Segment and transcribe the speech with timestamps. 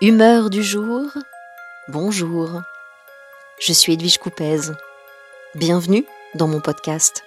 [0.00, 1.10] Humeur du jour,
[1.88, 2.62] bonjour.
[3.58, 4.60] Je suis Edwige Coupez.
[5.56, 7.24] Bienvenue dans mon podcast.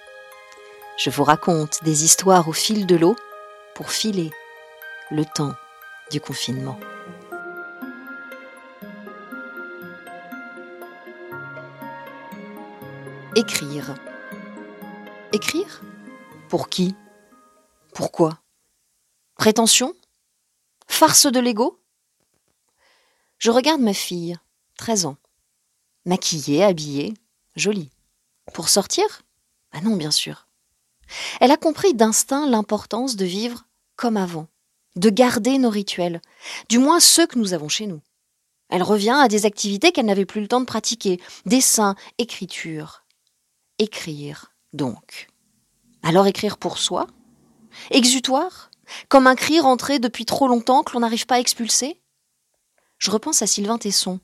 [0.96, 3.14] Je vous raconte des histoires au fil de l'eau
[3.74, 4.30] pour filer
[5.10, 5.52] le temps
[6.10, 6.80] du confinement.
[13.36, 13.94] Écrire.
[15.34, 15.82] Écrire?
[16.48, 16.96] Pour qui?
[17.92, 18.38] Pourquoi?
[19.36, 19.92] Prétention?
[20.88, 21.81] Farce de l'ego?
[23.42, 24.36] Je regarde ma fille,
[24.78, 25.16] 13 ans.
[26.06, 27.12] Maquillée, habillée,
[27.56, 27.90] jolie.
[28.54, 29.22] Pour sortir?
[29.72, 30.46] Ah non, bien sûr.
[31.40, 33.64] Elle a compris d'instinct l'importance de vivre
[33.96, 34.46] comme avant,
[34.94, 36.22] de garder nos rituels,
[36.68, 38.00] du moins ceux que nous avons chez nous.
[38.68, 43.04] Elle revient à des activités qu'elle n'avait plus le temps de pratiquer, dessin, écriture.
[43.80, 45.26] Écrire, donc.
[46.04, 47.08] Alors écrire pour soi?
[47.90, 48.70] Exutoire?
[49.08, 52.01] Comme un cri rentré depuis trop longtemps que l'on n'arrive pas à expulser?
[53.02, 54.20] Je repense à Sylvain Tesson.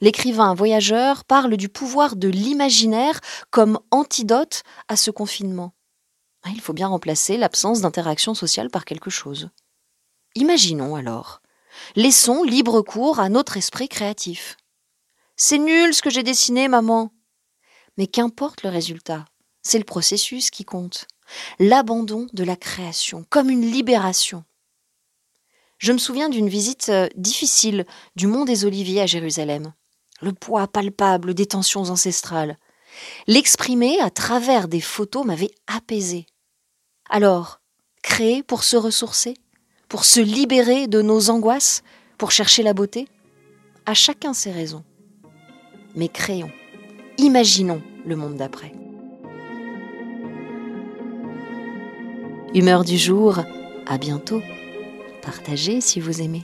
[0.00, 5.74] L'écrivain voyageur parle du pouvoir de l'imaginaire comme antidote à ce confinement.
[6.42, 9.50] Ah, il faut bien remplacer l'absence d'interaction sociale par quelque chose.
[10.36, 11.42] Imaginons alors.
[11.96, 14.56] Laissons libre cours à notre esprit créatif.
[15.36, 17.12] C'est nul ce que j'ai dessiné, maman.
[17.98, 19.26] Mais qu'importe le résultat,
[19.60, 21.06] c'est le processus qui compte.
[21.58, 24.44] L'abandon de la création, comme une libération.
[25.78, 27.84] Je me souviens d'une visite euh, difficile
[28.16, 29.72] du Mont des Oliviers à Jérusalem.
[30.20, 32.58] Le poids palpable des tensions ancestrales.
[33.26, 36.26] L'exprimer à travers des photos m'avait apaisé.
[37.10, 37.60] Alors,
[38.02, 39.34] créer pour se ressourcer,
[39.88, 41.82] pour se libérer de nos angoisses,
[42.18, 43.08] pour chercher la beauté?
[43.86, 44.84] À chacun ses raisons.
[45.94, 46.50] Mais créons,
[47.18, 48.72] imaginons le monde d'après.
[52.54, 53.40] Humeur du jour,
[53.86, 54.40] à bientôt.
[55.24, 56.42] Partagez si vous aimez.